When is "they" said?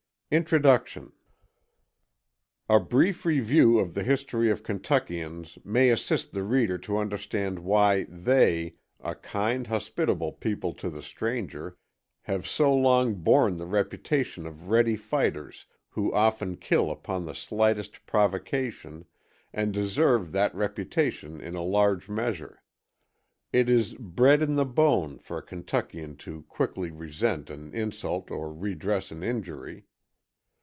8.05-8.75